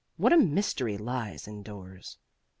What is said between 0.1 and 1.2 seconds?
What a mystery